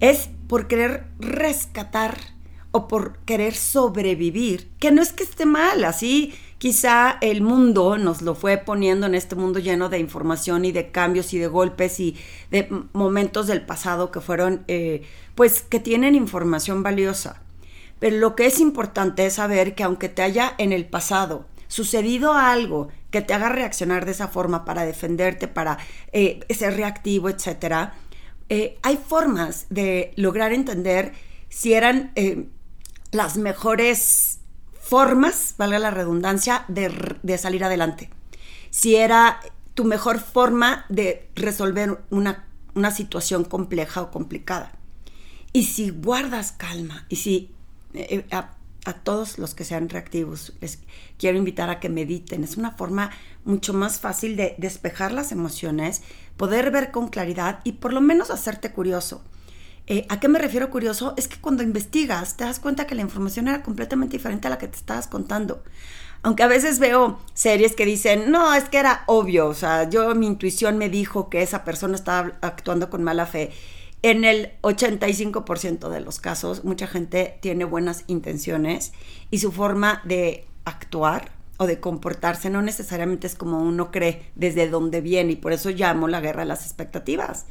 es 0.00 0.28
por 0.48 0.68
querer 0.68 1.06
rescatar 1.18 2.18
o 2.70 2.88
por 2.88 3.18
querer 3.20 3.54
sobrevivir, 3.54 4.68
que 4.78 4.90
no 4.90 5.02
es 5.02 5.12
que 5.12 5.24
esté 5.24 5.46
mal, 5.46 5.84
así 5.84 6.34
quizá 6.58 7.18
el 7.20 7.40
mundo 7.40 7.98
nos 7.98 8.20
lo 8.20 8.34
fue 8.34 8.58
poniendo 8.58 9.06
en 9.06 9.14
este 9.14 9.36
mundo 9.36 9.58
lleno 9.58 9.88
de 9.88 9.98
información 9.98 10.64
y 10.64 10.72
de 10.72 10.90
cambios 10.90 11.32
y 11.32 11.38
de 11.38 11.46
golpes 11.46 12.00
y 12.00 12.16
de 12.50 12.68
momentos 12.92 13.46
del 13.46 13.64
pasado 13.64 14.10
que 14.10 14.20
fueron, 14.20 14.64
eh, 14.68 15.02
pues, 15.34 15.62
que 15.62 15.80
tienen 15.80 16.14
información 16.14 16.82
valiosa. 16.82 17.42
Pero 18.00 18.16
lo 18.18 18.36
que 18.36 18.46
es 18.46 18.60
importante 18.60 19.26
es 19.26 19.34
saber 19.34 19.74
que 19.74 19.84
aunque 19.84 20.08
te 20.08 20.22
haya 20.22 20.54
en 20.58 20.72
el 20.72 20.86
pasado 20.86 21.46
sucedido 21.68 22.34
algo 22.34 22.88
que 23.10 23.22
te 23.22 23.34
haga 23.34 23.48
reaccionar 23.48 24.04
de 24.04 24.12
esa 24.12 24.28
forma 24.28 24.64
para 24.64 24.84
defenderte, 24.84 25.48
para 25.48 25.78
eh, 26.12 26.40
ser 26.50 26.76
reactivo, 26.76 27.28
etcétera, 27.28 27.94
eh, 28.48 28.78
hay 28.82 28.96
formas 28.96 29.66
de 29.70 30.12
lograr 30.16 30.52
entender 30.52 31.12
si 31.48 31.74
eran 31.74 32.12
eh, 32.14 32.48
las 33.10 33.36
mejores 33.36 34.40
formas, 34.80 35.54
valga 35.58 35.78
la 35.78 35.90
redundancia, 35.90 36.64
de, 36.68 37.38
salir 37.38 37.64
adelante. 37.64 38.10
Si 38.70 38.96
era 38.96 39.40
tu 39.74 39.84
mejor 39.84 40.18
forma 40.20 40.84
de 40.88 41.28
resolver 41.34 42.00
una, 42.10 42.44
situación 42.94 43.44
compleja 43.44 44.02
o 44.02 44.10
complicada. 44.10 44.72
Y 45.52 45.64
si 45.64 45.90
guardas 45.90 46.52
calma 46.52 47.06
y 47.08 47.16
si 47.16 47.50
a 48.88 48.92
todos 48.92 49.38
los 49.38 49.54
que 49.54 49.64
sean 49.64 49.88
reactivos, 49.88 50.54
les 50.60 50.78
quiero 51.18 51.36
invitar 51.36 51.68
a 51.70 51.80
que 51.80 51.88
mediten. 51.88 52.44
Es 52.44 52.56
una 52.56 52.70
forma 52.70 53.10
mucho 53.44 53.74
más 53.74 54.00
fácil 54.00 54.36
de 54.36 54.54
despejar 54.58 55.12
las 55.12 55.32
emociones, 55.32 56.02
poder 56.36 56.70
ver 56.70 56.90
con 56.90 57.08
claridad 57.08 57.60
y 57.64 57.72
por 57.72 57.92
lo 57.92 58.00
menos 58.00 58.30
hacerte 58.30 58.72
curioso. 58.72 59.22
Eh, 59.90 60.04
¿A 60.10 60.20
qué 60.20 60.28
me 60.28 60.38
refiero 60.38 60.68
curioso? 60.68 61.14
Es 61.16 61.28
que 61.28 61.38
cuando 61.40 61.62
investigas 61.62 62.36
te 62.36 62.44
das 62.44 62.60
cuenta 62.60 62.86
que 62.86 62.94
la 62.94 63.00
información 63.00 63.48
era 63.48 63.62
completamente 63.62 64.18
diferente 64.18 64.46
a 64.46 64.50
la 64.50 64.58
que 64.58 64.68
te 64.68 64.76
estabas 64.76 65.06
contando. 65.06 65.62
Aunque 66.22 66.42
a 66.42 66.46
veces 66.46 66.78
veo 66.78 67.18
series 67.32 67.74
que 67.74 67.86
dicen, 67.86 68.30
no, 68.30 68.52
es 68.54 68.68
que 68.68 68.78
era 68.78 69.04
obvio, 69.06 69.46
o 69.46 69.54
sea, 69.54 69.88
yo 69.88 70.14
mi 70.14 70.26
intuición 70.26 70.76
me 70.76 70.90
dijo 70.90 71.30
que 71.30 71.42
esa 71.42 71.64
persona 71.64 71.94
estaba 71.94 72.32
actuando 72.42 72.90
con 72.90 73.02
mala 73.02 73.24
fe 73.24 73.50
en 74.02 74.24
el 74.24 74.52
85% 74.62 75.88
de 75.88 76.00
los 76.00 76.20
casos, 76.20 76.64
mucha 76.64 76.86
gente 76.86 77.38
tiene 77.40 77.64
buenas 77.64 78.04
intenciones 78.08 78.92
y 79.30 79.38
su 79.38 79.52
forma 79.52 80.02
de 80.04 80.46
actuar 80.64 81.32
o 81.56 81.66
de 81.66 81.80
comportarse 81.80 82.50
no 82.50 82.62
necesariamente 82.62 83.26
es 83.26 83.34
como 83.34 83.62
uno 83.62 83.90
cree 83.90 84.30
desde 84.34 84.68
dónde 84.68 85.00
viene 85.00 85.32
y 85.32 85.36
por 85.36 85.52
eso 85.52 85.70
llamo 85.70 86.08
la 86.08 86.20
guerra 86.20 86.42
de 86.42 86.48
las 86.48 86.64
expectativas. 86.64 87.46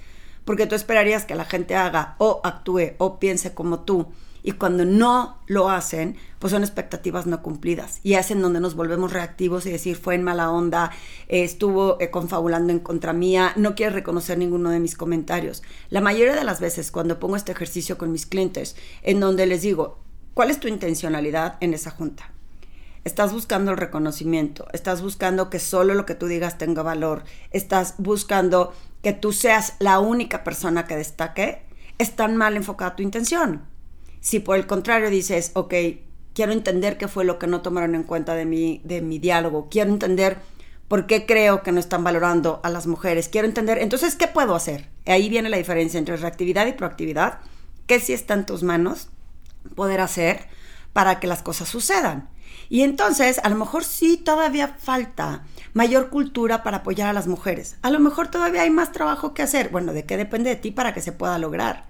Porque 0.48 0.66
tú 0.66 0.75
esperarías 0.75 1.25
que 1.25 1.36
la 1.36 1.44
gente 1.44 1.75
haga 1.75 2.16
o 2.20 2.39
actúe 2.46 2.94
o 3.00 3.20
piense 3.20 3.54
como 3.54 3.82
tú 3.82 4.08
y 4.44 4.54
cuando 4.54 4.86
no 4.86 5.39
lo 5.48 5.70
hacen, 5.70 6.16
pues 6.39 6.51
son 6.51 6.63
expectativas 6.63 7.27
no 7.27 7.44
cumplidas. 7.44 8.00
Y 8.01 8.13
hacen 8.13 8.42
donde 8.42 8.62
nos 8.62 8.75
volvemos 8.75 9.12
reactivos 9.12 9.66
y 9.66 9.72
decir, 9.72 9.98
fue 9.98 10.16
en 10.16 10.24
mala 10.24 10.50
onda, 10.50 10.92
estuvo 11.27 12.00
eh, 12.00 12.12
confabulando 12.12 12.72
en 12.72 12.80
contra 12.80 13.12
mía, 13.12 13.51
no 13.58 13.75
quiere 13.75 13.92
reconocer 13.92 14.38
ninguno 14.38 14.70
de 14.70 14.80
mis 14.80 14.96
comentarios. 14.96 15.63
La 15.89 16.00
mayoría 16.00 16.34
de 16.34 16.46
las 16.46 16.62
veces 16.62 16.92
cuando 16.92 17.20
pongo 17.20 17.36
este 17.36 17.51
ejercicio 17.51 17.98
con 17.98 18.13
mis 18.13 18.25
clientes, 18.25 18.77
en 19.01 19.20
donde 19.20 19.48
les 19.48 19.63
digo, 19.63 20.00
¿cuál 20.34 20.50
es 20.50 20.62
tu 20.62 20.70
intencionalidad 20.70 21.58
en 21.60 21.74
esa 21.74 21.92
junta? 21.92 22.32
Estás 23.04 23.34
buscando 23.34 23.72
el 23.72 23.77
reconocimiento, 23.77 24.68
estás 24.72 25.01
buscando 25.01 25.50
que 25.50 25.60
solo 25.60 25.94
lo 25.94 26.06
que 26.06 26.16
tú 26.16 26.27
digas 26.27 26.58
tenga 26.58 26.84
valor, 26.84 27.24
estás 27.51 27.96
buscando 27.98 28.74
que 29.08 29.14
tú 29.14 29.32
seas 29.32 29.76
la 29.80 30.00
única 30.00 30.44
persona 30.44 30.84
que 30.84 30.98
destaque, 30.98 31.62
es 31.98 32.18
tan 32.18 32.36
mal 32.36 32.58
enfocada 32.58 32.98
tu 32.98 33.04
intención 33.04 33.62
si 34.28 34.42
por 34.42 34.58
el 34.58 34.68
contrario 34.68 35.10
dices, 35.10 35.52
ok, 35.54 35.74
quiero 36.34 36.52
entender 36.52 36.98
qué 36.98 37.08
fue 37.08 37.24
lo 37.24 37.40
que 37.40 37.48
no 37.48 37.62
tomaron 37.62 37.96
en 37.96 38.04
cuenta 38.04 38.36
de 38.36 38.44
mi, 38.44 38.82
de 38.84 39.00
mi 39.00 39.20
diálogo, 39.20 39.70
quiero 39.72 39.90
entender 39.90 40.40
por 40.90 41.08
qué 41.08 41.26
creo 41.26 41.64
que 41.64 41.72
no 41.72 41.80
están 41.80 42.04
valorando 42.04 42.60
a 42.62 42.70
las 42.70 42.88
mujeres, 42.88 43.30
quiero 43.30 43.48
entender, 43.48 43.78
entonces, 43.78 44.16
¿qué 44.16 44.28
puedo 44.28 44.54
hacer? 44.54 44.90
Ahí 45.06 45.30
viene 45.30 45.48
la 45.48 45.56
diferencia 45.56 45.98
entre 45.98 46.18
reactividad 46.18 46.68
y 46.68 46.74
proactividad, 46.74 47.40
¿Qué 47.86 48.02
si 48.02 48.12
está 48.12 48.34
en 48.34 48.46
tus 48.46 48.64
manos 48.64 49.08
poder 49.76 50.02
hacer 50.02 50.50
para 50.92 51.22
que 51.22 51.28
las 51.28 51.42
cosas 51.42 51.70
sucedan. 51.70 52.30
Y 52.68 52.82
entonces, 52.82 53.40
a 53.42 53.48
lo 53.48 53.56
mejor 53.56 53.86
sí 53.86 54.18
todavía 54.18 54.76
falta 54.78 55.46
mayor 55.74 56.10
cultura 56.10 56.64
para 56.64 56.78
apoyar 56.78 57.08
a 57.08 57.14
las 57.14 57.28
mujeres. 57.28 57.78
A 57.82 57.90
lo 57.90 58.00
mejor 58.00 58.30
todavía 58.30 58.62
hay 58.62 58.70
más 58.70 58.92
trabajo 58.92 59.34
que 59.34 59.44
hacer. 59.44 59.70
Bueno, 59.70 59.94
¿de 59.94 60.06
qué 60.06 60.18
depende 60.18 60.50
de 60.50 60.56
ti 60.56 60.72
para 60.72 60.94
que 60.94 61.02
se 61.02 61.12
pueda 61.12 61.38
lograr? 61.38 61.86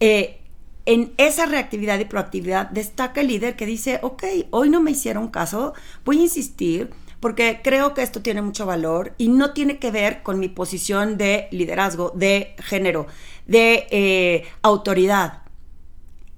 Eh, 0.00 0.40
en 0.86 1.12
esa 1.16 1.46
reactividad 1.46 1.98
y 1.98 2.04
proactividad 2.04 2.70
destaca 2.70 3.20
el 3.20 3.28
líder 3.28 3.56
que 3.56 3.66
dice, 3.66 3.98
ok, 4.02 4.24
hoy 4.50 4.70
no 4.70 4.80
me 4.80 4.92
hicieron 4.92 5.28
caso, 5.28 5.74
voy 6.04 6.20
a 6.20 6.22
insistir 6.22 6.90
porque 7.18 7.60
creo 7.62 7.92
que 7.92 8.02
esto 8.02 8.22
tiene 8.22 8.40
mucho 8.40 8.66
valor 8.66 9.14
y 9.18 9.28
no 9.28 9.52
tiene 9.52 9.78
que 9.78 9.90
ver 9.90 10.22
con 10.22 10.38
mi 10.38 10.48
posición 10.48 11.16
de 11.16 11.48
liderazgo, 11.50 12.12
de 12.14 12.54
género, 12.58 13.06
de 13.46 13.88
eh, 13.90 14.44
autoridad. 14.62 15.42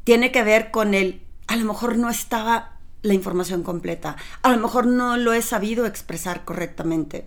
Tiene 0.04 0.32
que 0.32 0.42
ver 0.42 0.70
con 0.70 0.94
el, 0.94 1.20
a 1.46 1.56
lo 1.56 1.66
mejor 1.66 1.98
no 1.98 2.08
estaba 2.08 2.77
la 3.02 3.14
información 3.14 3.62
completa, 3.62 4.16
a 4.42 4.50
lo 4.50 4.58
mejor 4.58 4.86
no 4.86 5.16
lo 5.16 5.32
he 5.32 5.42
sabido 5.42 5.86
expresar 5.86 6.44
correctamente 6.44 7.24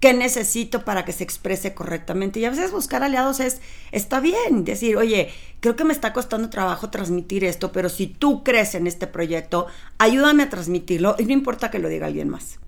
qué 0.00 0.14
necesito 0.14 0.84
para 0.84 1.04
que 1.04 1.12
se 1.12 1.24
exprese 1.24 1.74
correctamente. 1.74 2.40
Y 2.40 2.44
a 2.44 2.50
veces 2.50 2.70
buscar 2.70 3.02
aliados 3.02 3.40
es, 3.40 3.60
está 3.92 4.20
bien, 4.20 4.64
decir, 4.64 4.96
oye, 4.96 5.30
creo 5.60 5.76
que 5.76 5.84
me 5.84 5.92
está 5.92 6.12
costando 6.12 6.50
trabajo 6.50 6.90
transmitir 6.90 7.44
esto, 7.44 7.72
pero 7.72 7.88
si 7.88 8.06
tú 8.06 8.44
crees 8.44 8.74
en 8.74 8.86
este 8.86 9.06
proyecto, 9.06 9.66
ayúdame 9.98 10.44
a 10.44 10.50
transmitirlo 10.50 11.16
y 11.18 11.24
no 11.24 11.32
importa 11.32 11.70
que 11.70 11.78
lo 11.78 11.88
diga 11.88 12.06
alguien 12.06 12.28
más. 12.28 12.58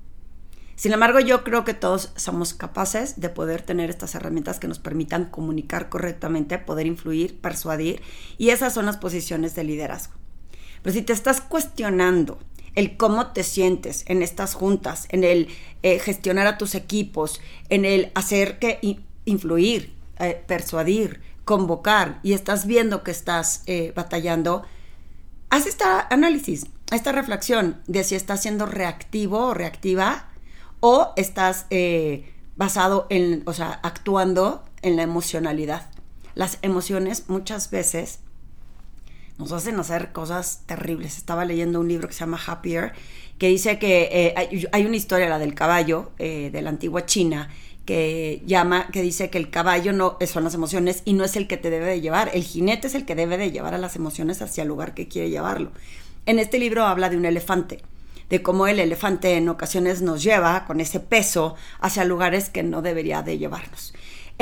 Sin 0.75 0.93
embargo, 0.93 1.21
yo 1.21 1.45
creo 1.45 1.63
que 1.63 1.75
todos 1.75 2.11
somos 2.17 2.55
capaces 2.55 3.21
de 3.21 3.29
poder 3.29 3.61
tener 3.61 3.91
estas 3.91 4.15
herramientas 4.15 4.59
que 4.59 4.67
nos 4.67 4.79
permitan 4.79 5.27
comunicar 5.27 5.91
correctamente, 5.91 6.57
poder 6.59 6.87
influir, 6.87 7.39
persuadir, 7.39 8.01
y 8.39 8.49
esas 8.49 8.73
son 8.73 8.87
las 8.87 8.97
posiciones 8.97 9.55
de 9.55 9.65
liderazgo. 9.65 10.20
Pero 10.83 10.95
si 10.95 11.03
te 11.03 11.13
estás 11.13 11.41
cuestionando 11.41 12.39
el 12.75 12.97
cómo 12.97 13.29
te 13.29 13.43
sientes 13.43 14.05
en 14.07 14.23
estas 14.23 14.55
juntas, 14.55 15.07
en 15.11 15.25
el 15.25 15.49
eh, 15.83 15.99
gestionar 15.99 16.47
a 16.47 16.59
tus 16.59 16.75
equipos, 16.75 17.41
en 17.69 17.85
el 17.85 18.13
hacer 18.15 18.59
que 18.59 18.79
influir, 19.25 19.95
eh, 20.19 20.43
persuadir, 20.47 21.21
convocar 21.45 22.21
y 22.23 22.33
estás 22.33 22.67
viendo 22.67 23.03
que 23.03 23.11
estás 23.11 23.63
eh, 23.67 23.93
batallando, 23.95 24.63
haz 25.51 25.67
este 25.67 25.85
análisis, 26.11 26.67
esta 26.93 27.13
reflexión 27.13 27.81
de 27.87 28.05
si 28.05 28.15
estás 28.15 28.43
siendo 28.43 28.67
reactivo 28.67 29.47
o 29.47 29.55
reactiva 29.55 30.29
o 30.81 31.13
estás 31.17 31.67
basado 32.57 33.07
en, 33.11 33.43
o 33.47 33.53
sea, 33.53 33.81
actuando 33.83 34.65
en 34.83 34.97
la 34.97 35.03
emocionalidad. 35.03 35.91
Las 36.35 36.59
emociones 36.63 37.29
muchas 37.29 37.71
veces 37.71 38.21
nos 39.41 39.53
hacen 39.53 39.81
hacer 39.81 40.13
cosas 40.13 40.63
terribles. 40.67 41.17
Estaba 41.17 41.47
leyendo 41.47 41.81
un 41.81 41.89
libro 41.89 42.07
que 42.07 42.15
se 42.15 42.21
llama 42.21 42.39
Happier, 42.47 42.93
que 43.39 43.49
dice 43.49 43.79
que 43.79 44.09
eh, 44.13 44.35
hay, 44.71 44.85
una 44.85 44.97
historia, 44.97 45.31
la 45.31 45.39
del 45.39 45.55
caballo 45.55 46.13
eh, 46.19 46.51
de 46.53 46.61
la 46.61 46.69
antigua 46.69 47.07
China, 47.07 47.49
que 47.87 48.43
llama, 48.45 48.89
que 48.93 49.01
dice 49.01 49.31
que 49.31 49.39
el 49.39 49.49
caballo 49.49 49.95
no 49.95 50.19
son 50.27 50.45
las 50.45 50.55
emociones 50.55 51.01
y 51.07 51.15
no 51.15 51.25
es 51.25 51.37
el 51.37 51.49
que 51.49 51.57
te 51.57 51.71
debe 51.71 51.87
de 51.87 52.03
llevar. 52.03 52.31
El 52.35 52.43
jinete 52.43 52.87
es 52.87 52.95
el 52.95 53.07
que 53.07 53.15
debe 53.15 53.39
de 53.39 53.51
llevar 53.51 53.73
a 53.73 53.79
las 53.79 53.97
emociones 53.97 54.43
hacia 54.43 54.63
el 54.63 54.69
lugar 54.69 54.93
que 54.93 55.09
quiere 55.09 55.31
llevarlo. 55.31 55.73
En 56.27 56.39
este 56.39 56.59
libro 56.59 56.85
habla 56.85 57.09
de 57.09 57.17
un 57.17 57.25
elefante 57.25 57.81
de 58.29 58.43
cómo 58.43 58.69
el 58.69 58.79
elefante 58.79 59.37
en 59.37 59.49
ocasiones 59.49 60.03
nos 60.03 60.23
lleva 60.23 60.65
con 60.65 60.81
ese 60.81 61.01
peso 61.01 61.57
hacia 61.81 62.05
lugares 62.05 62.49
que 62.49 62.63
no 62.63 62.81
debería 62.81 63.23
de 63.23 63.39
llevarnos. 63.39 63.93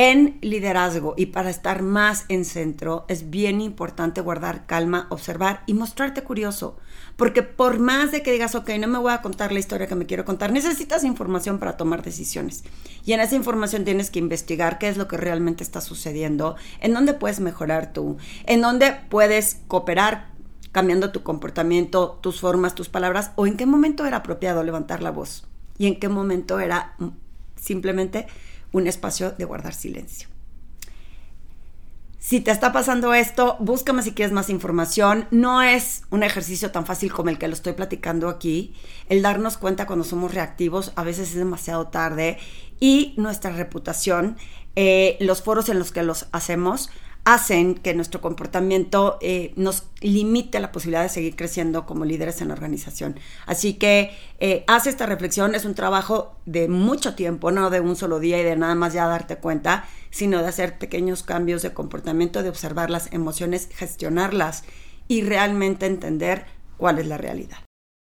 En 0.00 0.38
liderazgo 0.43 1.14
y 1.17 1.26
para 1.26 1.50
estar 1.50 1.83
más 1.83 2.25
en 2.28 2.45
centro 2.45 3.05
es 3.09 3.31
bien 3.31 3.61
importante 3.61 4.21
guardar 4.21 4.64
calma, 4.64 5.09
observar 5.11 5.64
y 5.67 5.75
mostrarte 5.75 6.23
curioso. 6.23 6.76
Porque 7.17 7.43
por 7.43 7.81
más 7.81 8.12
de 8.12 8.23
que 8.23 8.31
digas, 8.31 8.55
ok, 8.55 8.71
no 8.78 8.87
me 8.87 9.00
voy 9.00 9.12
a 9.12 9.23
contar 9.23 9.50
la 9.50 9.59
historia 9.59 9.88
que 9.88 9.97
me 9.97 10.07
quiero 10.07 10.25
contar, 10.25 10.52
necesitas 10.52 11.02
información 11.02 11.59
para 11.59 11.76
tomar 11.76 12.05
decisiones. 12.05 12.62
Y 13.05 13.12
en 13.12 13.19
esa 13.19 13.35
información 13.35 13.85
tienes 13.85 14.12
que 14.12 14.21
investigar 14.21 14.78
qué 14.78 14.87
es 14.87 14.97
lo 14.97 15.09
que 15.09 15.17
realmente 15.17 15.64
está 15.64 15.81
sucediendo, 15.81 16.55
en 16.78 16.95
dónde 16.95 17.14
puedes 17.14 17.40
mejorar 17.40 17.93
tú, 17.93 18.19
en 18.47 18.61
dónde 18.61 18.95
puedes 19.09 19.62
cooperar 19.67 20.28
cambiando 20.71 21.11
tu 21.11 21.25
comportamiento, 21.25 22.21
tus 22.23 22.38
formas, 22.38 22.76
tus 22.76 22.88
palabras, 22.88 23.33
o 23.35 23.49
en 23.49 23.57
qué 23.57 23.67
momento 23.67 24.07
era 24.07 24.19
apropiado 24.19 24.62
levantar 24.62 25.02
la 25.02 25.11
voz 25.11 25.49
y 25.76 25.88
en 25.88 25.99
qué 25.99 26.09
momento 26.09 26.61
era 26.61 26.95
simplemente 27.57 28.28
un 28.72 28.87
espacio 28.87 29.32
de 29.32 29.44
guardar 29.44 29.75
silencio. 29.75 30.28
Si 32.18 32.40
te 32.40 32.50
está 32.50 32.72
pasando 32.72 33.14
esto, 33.14 33.56
búscame 33.58 34.02
si 34.02 34.12
quieres 34.12 34.32
más 34.32 34.50
información. 34.50 35.26
No 35.30 35.62
es 35.62 36.02
un 36.10 36.22
ejercicio 36.22 36.70
tan 36.72 36.84
fácil 36.84 37.12
como 37.12 37.30
el 37.30 37.38
que 37.38 37.48
lo 37.48 37.54
estoy 37.54 37.72
platicando 37.72 38.28
aquí. 38.28 38.75
El 39.08 39.22
darnos 39.22 39.56
cuenta 39.56 39.87
cuando 39.87 40.04
somos 40.04 40.34
reactivos 40.34 40.92
a 40.96 41.04
veces 41.04 41.30
es 41.30 41.37
demasiado 41.37 41.87
tarde 41.87 42.37
y 42.80 43.14
nuestra 43.16 43.52
reputación, 43.52 44.37
eh, 44.76 45.16
los 45.20 45.42
foros 45.42 45.68
en 45.68 45.78
los 45.78 45.90
que 45.90 46.02
los 46.02 46.26
hacemos, 46.32 46.90
hacen 47.35 47.75
que 47.75 47.92
nuestro 47.92 48.23
comportamiento 48.23 49.18
eh, 49.20 49.52
nos 49.54 49.85
limite 50.00 50.61
la 50.61 50.73
posibilidad 50.73 51.02
de 51.02 51.11
seguir 51.11 51.37
creciendo 51.37 51.85
como 51.85 52.06
líderes 52.06 52.40
en 52.40 52.49
la 52.49 52.54
organización. 52.54 53.20
Así 53.44 53.75
que 53.75 54.16
eh, 54.40 54.64
haz 54.66 54.87
esta 54.87 55.04
reflexión, 55.04 55.54
es 55.54 55.66
un 55.66 55.75
trabajo 55.75 56.35
de 56.47 56.68
mucho 56.68 57.14
tiempo, 57.16 57.50
no 57.50 57.68
de 57.68 57.80
un 57.80 57.97
solo 57.97 58.18
día 58.18 58.40
y 58.40 58.44
de 58.44 58.56
nada 58.56 58.75
más 58.75 58.94
ya 58.94 59.06
darte 59.06 59.37
cuenta, 59.37 59.85
sino 60.08 60.40
de 60.40 60.49
hacer 60.49 60.78
pequeños 60.78 61.23
cambios 61.23 61.61
de 61.61 61.75
comportamiento, 61.75 62.42
de 62.42 62.49
observar 62.49 62.88
las 62.88 63.12
emociones, 63.12 63.68
gestionarlas 63.75 64.64
y 65.06 65.20
realmente 65.20 65.85
entender 65.85 66.47
cuál 66.78 66.99
es 66.99 67.08
la 67.08 67.18
realidad. 67.18 67.67